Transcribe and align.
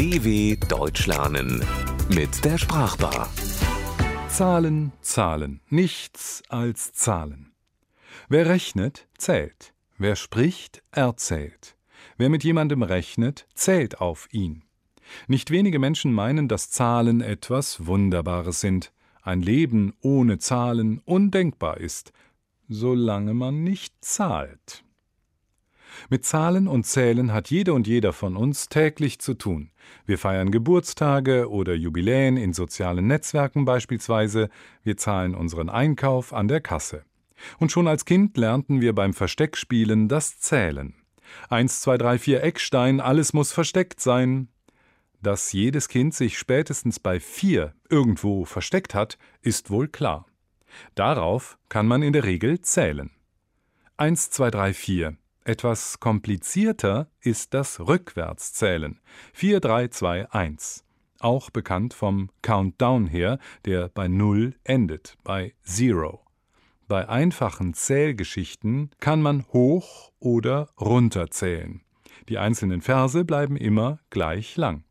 DW 0.00 0.56
Deutsch 0.66 1.06
lernen 1.06 1.62
mit 2.08 2.42
der 2.42 2.56
Sprachbar. 2.56 3.28
Zahlen, 4.30 4.92
Zahlen, 5.02 5.60
nichts 5.68 6.42
als 6.48 6.94
Zahlen. 6.94 7.52
Wer 8.30 8.46
rechnet, 8.48 9.08
zählt. 9.18 9.74
Wer 9.98 10.16
spricht, 10.16 10.82
erzählt. 10.90 11.76
Wer 12.16 12.30
mit 12.30 12.44
jemandem 12.44 12.82
rechnet, 12.82 13.46
zählt 13.52 14.00
auf 14.00 14.28
ihn. 14.32 14.62
Nicht 15.28 15.50
wenige 15.50 15.78
Menschen 15.78 16.14
meinen, 16.14 16.48
dass 16.48 16.70
Zahlen 16.70 17.20
etwas 17.20 17.84
Wunderbares 17.84 18.58
sind. 18.62 18.94
Ein 19.20 19.42
Leben 19.42 19.92
ohne 20.00 20.38
Zahlen 20.38 21.02
undenkbar 21.04 21.76
ist, 21.76 22.14
solange 22.70 23.34
man 23.34 23.64
nicht 23.64 24.02
zahlt. 24.02 24.82
Mit 26.08 26.24
Zahlen 26.24 26.68
und 26.68 26.86
Zählen 26.86 27.34
hat 27.34 27.50
jede 27.50 27.74
und 27.74 27.86
jeder 27.86 28.14
von 28.14 28.34
uns 28.34 28.70
täglich 28.70 29.18
zu 29.18 29.34
tun. 29.34 29.69
Wir 30.06 30.18
feiern 30.18 30.50
Geburtstage 30.50 31.50
oder 31.50 31.74
Jubiläen 31.74 32.36
in 32.36 32.52
sozialen 32.52 33.06
Netzwerken 33.06 33.64
beispielsweise, 33.64 34.48
wir 34.82 34.96
zahlen 34.96 35.34
unseren 35.34 35.68
Einkauf 35.68 36.32
an 36.32 36.48
der 36.48 36.60
Kasse. 36.60 37.04
Und 37.58 37.72
schon 37.72 37.88
als 37.88 38.04
Kind 38.04 38.36
lernten 38.36 38.80
wir 38.80 38.94
beim 38.94 39.14
Versteckspielen 39.14 40.08
das 40.08 40.38
Zählen. 40.40 40.94
Eins, 41.48 41.80
zwei, 41.80 41.96
drei, 41.96 42.18
vier 42.18 42.42
Eckstein, 42.42 43.00
alles 43.00 43.32
muss 43.32 43.52
versteckt 43.52 44.00
sein. 44.00 44.48
Dass 45.22 45.52
jedes 45.52 45.88
Kind 45.88 46.14
sich 46.14 46.38
spätestens 46.38 46.98
bei 46.98 47.20
vier 47.20 47.74
irgendwo 47.88 48.44
versteckt 48.44 48.94
hat, 48.94 49.18
ist 49.42 49.70
wohl 49.70 49.88
klar. 49.88 50.26
Darauf 50.94 51.58
kann 51.68 51.86
man 51.86 52.02
in 52.02 52.12
der 52.12 52.24
Regel 52.24 52.60
zählen. 52.60 53.10
Eins, 53.96 54.30
zwei, 54.30 54.50
drei, 54.50 54.72
vier. 54.72 55.16
Etwas 55.44 56.00
komplizierter 56.00 57.08
ist 57.22 57.54
das 57.54 57.80
Rückwärtszählen. 57.80 59.00
4, 59.32 59.60
3, 59.60 59.88
2, 59.88 60.30
1. 60.30 60.84
Auch 61.18 61.48
bekannt 61.48 61.94
vom 61.94 62.30
Countdown 62.42 63.06
her, 63.06 63.38
der 63.64 63.88
bei 63.88 64.06
Null 64.06 64.54
endet, 64.64 65.16
bei 65.24 65.54
Zero. 65.62 66.20
Bei 66.88 67.08
einfachen 67.08 67.72
Zählgeschichten 67.72 68.90
kann 69.00 69.22
man 69.22 69.46
hoch 69.52 70.12
oder 70.18 70.68
runter 70.78 71.30
zählen. 71.30 71.80
Die 72.28 72.36
einzelnen 72.36 72.82
Verse 72.82 73.24
bleiben 73.24 73.56
immer 73.56 74.00
gleich 74.10 74.56
lang. 74.56 74.84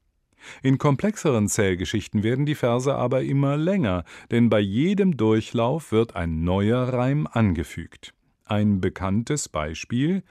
In 0.63 0.77
komplexeren 0.77 1.47
Zählgeschichten 1.47 2.23
werden 2.23 2.45
die 2.45 2.55
Verse 2.55 2.93
aber 2.93 3.21
immer 3.21 3.55
länger, 3.57 4.03
denn 4.31 4.49
bei 4.49 4.61
jedem 4.61 5.15
Durchlauf 5.17 5.91
wird 5.91 6.15
ein 6.15 6.43
neuer 6.43 6.93
Reim 6.93 7.27
angefügt. 7.27 8.13
Ein 8.49 8.81
bekanntes 8.81 9.47
Beispiel 9.47 10.23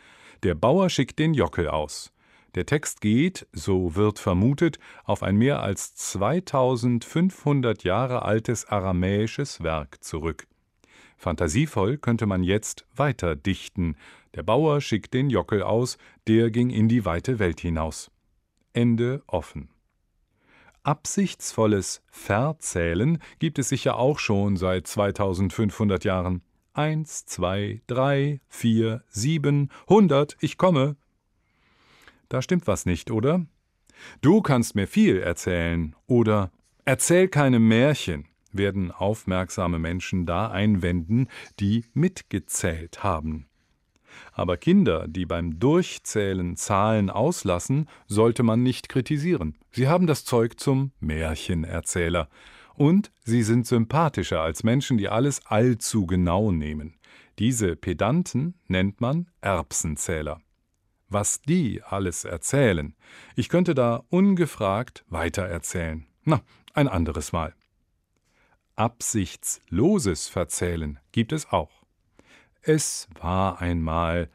Der 0.42 0.56
Bauer 0.56 0.90
schickt 0.90 1.20
den 1.20 1.34
Jockel 1.34 1.68
aus. 1.68 2.12
Der 2.56 2.66
Text 2.66 3.00
geht, 3.00 3.46
so 3.52 3.94
wird 3.94 4.18
vermutet, 4.18 4.80
auf 5.04 5.22
ein 5.22 5.36
mehr 5.36 5.62
als 5.62 5.94
2500 5.94 7.84
Jahre 7.84 8.22
altes 8.22 8.64
aramäisches 8.64 9.62
Werk 9.62 10.02
zurück. 10.02 10.48
Fantasievoll 11.16 11.96
könnte 11.96 12.26
man 12.26 12.42
jetzt 12.42 12.86
weiter 12.96 13.36
dichten. 13.36 13.94
Der 14.34 14.42
Bauer 14.42 14.80
schickt 14.80 15.14
den 15.14 15.30
Jockel 15.30 15.62
aus, 15.62 15.96
der 16.26 16.50
ging 16.50 16.70
in 16.70 16.88
die 16.88 17.04
weite 17.04 17.38
Welt 17.38 17.60
hinaus. 17.60 18.10
Ende 18.72 19.22
offen. 19.28 19.68
Absichtsvolles 20.82 22.02
Verzählen 22.10 23.22
gibt 23.38 23.60
es 23.60 23.68
sicher 23.68 23.96
auch 23.96 24.18
schon 24.18 24.56
seit 24.56 24.88
2500 24.88 26.02
Jahren. 26.02 26.42
Eins, 26.78 27.26
zwei, 27.26 27.82
drei, 27.88 28.40
vier, 28.46 29.02
sieben, 29.08 29.68
hundert, 29.88 30.36
ich 30.40 30.58
komme. 30.58 30.94
Da 32.28 32.40
stimmt 32.40 32.68
was 32.68 32.86
nicht, 32.86 33.10
oder? 33.10 33.44
Du 34.20 34.42
kannst 34.42 34.76
mir 34.76 34.86
viel 34.86 35.18
erzählen 35.18 35.96
oder 36.06 36.52
erzähl 36.84 37.26
keine 37.26 37.58
Märchen, 37.58 38.26
werden 38.52 38.92
aufmerksame 38.92 39.80
Menschen 39.80 40.24
da 40.24 40.52
einwenden, 40.52 41.26
die 41.58 41.84
mitgezählt 41.94 43.02
haben. 43.02 43.48
Aber 44.30 44.56
Kinder, 44.56 45.08
die 45.08 45.26
beim 45.26 45.58
Durchzählen 45.58 46.56
Zahlen 46.56 47.10
auslassen, 47.10 47.88
sollte 48.06 48.44
man 48.44 48.62
nicht 48.62 48.88
kritisieren. 48.88 49.56
Sie 49.72 49.88
haben 49.88 50.06
das 50.06 50.24
Zeug 50.24 50.60
zum 50.60 50.92
Märchenerzähler. 51.00 52.28
Und 52.78 53.10
sie 53.24 53.42
sind 53.42 53.66
sympathischer 53.66 54.40
als 54.40 54.62
Menschen, 54.62 54.98
die 54.98 55.08
alles 55.08 55.44
allzu 55.46 56.06
genau 56.06 56.52
nehmen. 56.52 56.94
Diese 57.40 57.74
Pedanten 57.74 58.54
nennt 58.68 59.00
man 59.00 59.28
Erbsenzähler. 59.40 60.40
Was 61.08 61.40
die 61.42 61.82
alles 61.82 62.24
erzählen, 62.24 62.94
ich 63.34 63.48
könnte 63.48 63.74
da 63.74 64.04
ungefragt 64.10 65.04
weitererzählen. 65.08 66.06
Na, 66.22 66.42
ein 66.72 66.86
anderes 66.86 67.32
Mal. 67.32 67.52
Absichtsloses 68.76 70.28
Verzählen 70.28 71.00
gibt 71.10 71.32
es 71.32 71.50
auch. 71.50 71.82
Es 72.62 73.08
war 73.18 73.60
einmal. 73.60 74.30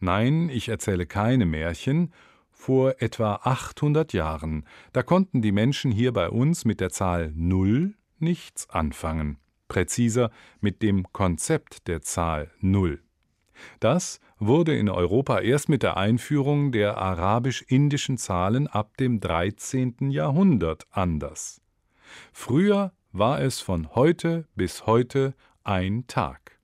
Nein, 0.00 0.48
ich 0.48 0.68
erzähle 0.68 1.06
keine 1.06 1.46
Märchen, 1.46 2.12
vor 2.54 2.94
etwa 3.00 3.40
800 3.42 4.12
Jahren, 4.12 4.64
da 4.92 5.02
konnten 5.02 5.42
die 5.42 5.52
Menschen 5.52 5.92
hier 5.92 6.12
bei 6.12 6.30
uns 6.30 6.64
mit 6.64 6.80
der 6.80 6.90
Zahl 6.90 7.32
Null 7.34 7.94
nichts 8.18 8.70
anfangen, 8.70 9.38
präziser 9.68 10.30
mit 10.60 10.80
dem 10.80 11.12
Konzept 11.12 11.88
der 11.88 12.00
Zahl 12.00 12.50
Null. 12.60 13.02
Das 13.80 14.20
wurde 14.38 14.76
in 14.76 14.88
Europa 14.88 15.40
erst 15.40 15.68
mit 15.68 15.82
der 15.82 15.96
Einführung 15.96 16.72
der 16.72 16.98
arabisch-indischen 16.98 18.18
Zahlen 18.18 18.66
ab 18.66 18.96
dem 18.96 19.20
13. 19.20 20.10
Jahrhundert 20.10 20.86
anders. 20.90 21.60
Früher 22.32 22.92
war 23.12 23.40
es 23.40 23.60
von 23.60 23.94
heute 23.94 24.46
bis 24.54 24.86
heute 24.86 25.34
ein 25.62 26.06
Tag. 26.06 26.58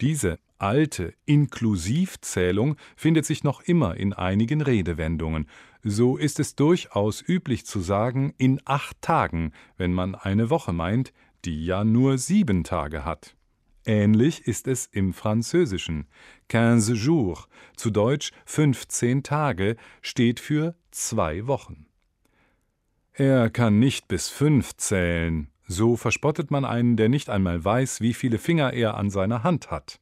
Diese 0.00 0.38
alte 0.58 1.14
Inklusivzählung 1.24 2.76
findet 2.96 3.26
sich 3.26 3.44
noch 3.44 3.60
immer 3.60 3.96
in 3.96 4.12
einigen 4.12 4.60
Redewendungen. 4.60 5.48
So 5.82 6.16
ist 6.16 6.40
es 6.40 6.56
durchaus 6.56 7.22
üblich 7.26 7.66
zu 7.66 7.80
sagen 7.80 8.34
in 8.38 8.60
acht 8.64 9.00
Tagen, 9.02 9.52
wenn 9.76 9.92
man 9.92 10.14
eine 10.14 10.50
Woche 10.50 10.72
meint, 10.72 11.12
die 11.44 11.64
ja 11.64 11.84
nur 11.84 12.18
sieben 12.18 12.64
Tage 12.64 13.04
hat. 13.04 13.36
Ähnlich 13.84 14.48
ist 14.48 14.66
es 14.66 14.86
im 14.86 15.12
Französischen. 15.12 16.08
Quinze 16.48 16.94
jours, 16.94 17.46
zu 17.76 17.90
Deutsch 17.90 18.32
15 18.44 19.22
Tage, 19.22 19.76
steht 20.02 20.40
für 20.40 20.74
zwei 20.90 21.46
Wochen. 21.46 21.86
Er 23.12 23.48
kann 23.48 23.78
nicht 23.78 24.08
bis 24.08 24.28
fünf 24.28 24.76
zählen, 24.76 25.48
so 25.68 25.96
verspottet 25.96 26.50
man 26.50 26.64
einen, 26.64 26.96
der 26.96 27.08
nicht 27.08 27.30
einmal 27.30 27.64
weiß, 27.64 28.00
wie 28.00 28.12
viele 28.12 28.38
Finger 28.38 28.72
er 28.72 28.96
an 28.96 29.08
seiner 29.08 29.44
Hand 29.44 29.70
hat. 29.70 30.00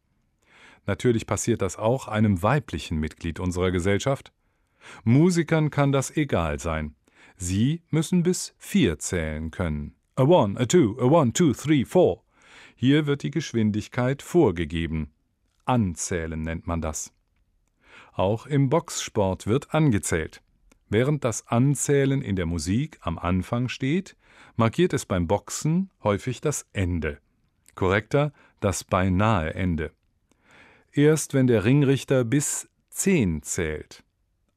Natürlich 0.86 1.26
passiert 1.26 1.62
das 1.62 1.76
auch 1.76 2.08
einem 2.08 2.42
weiblichen 2.42 2.98
Mitglied 2.98 3.40
unserer 3.40 3.70
Gesellschaft. 3.70 4.32
Musikern 5.02 5.70
kann 5.70 5.92
das 5.92 6.14
egal 6.16 6.58
sein. 6.58 6.94
Sie 7.36 7.82
müssen 7.90 8.22
bis 8.22 8.54
vier 8.58 8.98
zählen 8.98 9.50
können. 9.50 9.94
A 10.16 10.24
one, 10.24 10.60
a 10.60 10.66
two, 10.66 10.96
a 11.00 11.04
one, 11.04 11.32
two, 11.32 11.52
three, 11.52 11.84
four. 11.84 12.22
Hier 12.76 13.06
wird 13.06 13.22
die 13.22 13.30
Geschwindigkeit 13.30 14.22
vorgegeben. 14.22 15.10
Anzählen 15.64 16.40
nennt 16.40 16.66
man 16.66 16.82
das. 16.82 17.12
Auch 18.12 18.46
im 18.46 18.68
Boxsport 18.68 19.46
wird 19.46 19.74
angezählt. 19.74 20.42
Während 20.90 21.24
das 21.24 21.48
Anzählen 21.48 22.20
in 22.20 22.36
der 22.36 22.46
Musik 22.46 22.98
am 23.00 23.18
Anfang 23.18 23.68
steht, 23.68 24.16
markiert 24.56 24.92
es 24.92 25.06
beim 25.06 25.26
Boxen 25.26 25.90
häufig 26.02 26.40
das 26.40 26.66
Ende. 26.72 27.18
Korrekter 27.74 28.32
das 28.60 28.84
beinahe 28.84 29.54
Ende 29.54 29.90
erst 30.96 31.34
wenn 31.34 31.46
der 31.46 31.64
Ringrichter 31.64 32.24
bis 32.24 32.68
zehn 32.90 33.42
zählt. 33.42 34.04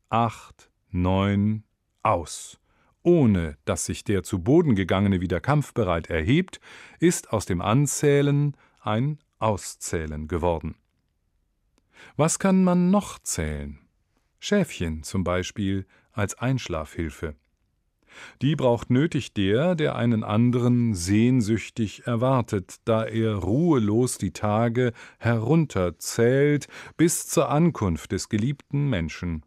Acht, 0.09 0.69
neun, 0.89 1.63
aus. 2.03 2.59
Ohne 3.03 3.57
dass 3.65 3.85
sich 3.85 4.03
der 4.03 4.23
zu 4.23 4.39
Boden 4.39 4.75
gegangene 4.75 5.21
wieder 5.21 5.39
kampfbereit 5.39 6.09
erhebt, 6.09 6.59
ist 6.99 7.31
aus 7.31 7.45
dem 7.45 7.61
Anzählen 7.61 8.55
ein 8.81 9.19
Auszählen 9.39 10.27
geworden. 10.27 10.75
Was 12.15 12.39
kann 12.39 12.63
man 12.63 12.91
noch 12.91 13.19
zählen? 13.19 13.79
Schäfchen 14.39 15.03
zum 15.03 15.23
Beispiel 15.23 15.85
als 16.11 16.35
Einschlafhilfe. 16.35 17.35
Die 18.41 18.55
braucht 18.55 18.89
nötig 18.89 19.33
der, 19.33 19.75
der 19.75 19.95
einen 19.95 20.23
anderen 20.23 20.93
sehnsüchtig 20.93 22.05
erwartet, 22.05 22.77
da 22.85 23.03
er 23.03 23.35
ruhelos 23.35 24.17
die 24.17 24.31
Tage 24.31 24.93
herunterzählt 25.19 26.67
bis 26.97 27.27
zur 27.27 27.49
Ankunft 27.49 28.11
des 28.11 28.29
geliebten 28.29 28.89
Menschen. 28.89 29.43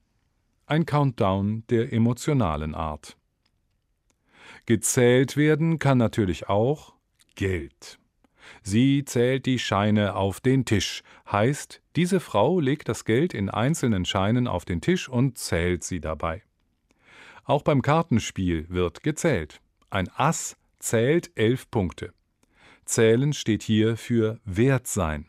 Ein 0.66 0.86
Countdown 0.86 1.64
der 1.68 1.92
emotionalen 1.92 2.74
Art. 2.74 3.16
Gezählt 4.66 5.36
werden 5.36 5.78
kann 5.78 5.98
natürlich 5.98 6.48
auch 6.48 6.94
Geld. 7.34 7.98
Sie 8.62 9.04
zählt 9.04 9.46
die 9.46 9.58
Scheine 9.58 10.14
auf 10.14 10.40
den 10.40 10.64
Tisch, 10.64 11.02
heißt, 11.30 11.82
diese 11.96 12.20
Frau 12.20 12.60
legt 12.60 12.88
das 12.88 13.04
Geld 13.04 13.34
in 13.34 13.48
einzelnen 13.48 14.04
Scheinen 14.04 14.46
auf 14.46 14.64
den 14.64 14.80
Tisch 14.80 15.08
und 15.08 15.38
zählt 15.38 15.84
sie 15.84 16.00
dabei. 16.00 16.42
Auch 17.44 17.62
beim 17.62 17.82
Kartenspiel 17.82 18.66
wird 18.68 19.02
gezählt. 19.02 19.60
Ein 19.90 20.08
Ass 20.14 20.56
zählt 20.78 21.30
elf 21.34 21.70
Punkte. 21.70 22.12
Zählen 22.84 23.32
steht 23.32 23.62
hier 23.62 23.96
für 23.96 24.40
Wert 24.44 24.86
sein. 24.86 25.26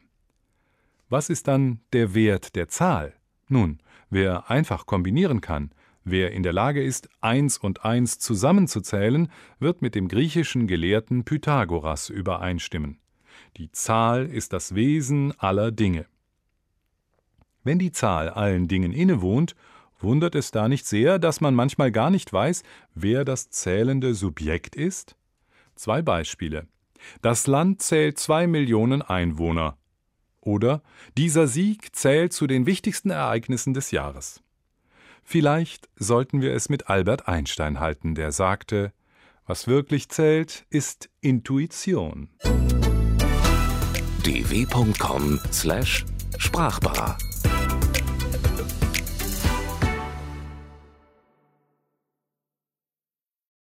Was 1.09 1.29
ist 1.29 1.47
dann 1.47 1.81
der 1.93 2.13
Wert 2.13 2.55
der 2.55 2.69
Zahl? 2.69 3.13
Nun, 3.47 3.79
wer 4.09 4.49
einfach 4.49 4.85
kombinieren 4.85 5.41
kann, 5.41 5.71
wer 6.03 6.31
in 6.31 6.41
der 6.41 6.53
Lage 6.53 6.83
ist, 6.83 7.09
eins 7.19 7.57
und 7.57 7.83
eins 7.83 8.17
zusammenzuzählen, 8.17 9.29
wird 9.59 9.81
mit 9.81 9.93
dem 9.93 10.07
griechischen 10.07 10.67
Gelehrten 10.67 11.25
Pythagoras 11.25 12.09
übereinstimmen. 12.09 12.99
Die 13.57 13.71
Zahl 13.71 14.25
ist 14.27 14.53
das 14.53 14.73
Wesen 14.75 15.37
aller 15.39 15.71
Dinge. 15.71 16.05
Wenn 17.63 17.77
die 17.77 17.91
Zahl 17.91 18.29
allen 18.29 18.67
Dingen 18.67 18.93
innewohnt, 18.93 19.55
wundert 20.03 20.35
es 20.35 20.51
da 20.51 20.67
nicht 20.67 20.85
sehr, 20.85 21.19
dass 21.19 21.41
man 21.41 21.55
manchmal 21.55 21.91
gar 21.91 22.09
nicht 22.09 22.31
weiß, 22.31 22.63
wer 22.93 23.25
das 23.25 23.49
zählende 23.49 24.13
Subjekt 24.13 24.75
ist? 24.75 25.15
Zwei 25.75 26.01
Beispiele. 26.01 26.67
Das 27.21 27.47
Land 27.47 27.81
zählt 27.81 28.19
zwei 28.19 28.47
Millionen 28.47 29.01
Einwohner. 29.01 29.77
Oder 30.41 30.83
dieser 31.17 31.47
Sieg 31.47 31.95
zählt 31.95 32.33
zu 32.33 32.47
den 32.47 32.65
wichtigsten 32.65 33.11
Ereignissen 33.11 33.73
des 33.73 33.91
Jahres. 33.91 34.41
Vielleicht 35.23 35.87
sollten 35.95 36.41
wir 36.41 36.53
es 36.53 36.67
mit 36.69 36.89
Albert 36.89 37.27
Einstein 37.27 37.79
halten, 37.79 38.15
der 38.15 38.31
sagte, 38.31 38.91
was 39.45 39.67
wirklich 39.67 40.09
zählt, 40.09 40.65
ist 40.69 41.11
Intuition. 41.21 42.29
dw.com/sprachbar 44.23 47.17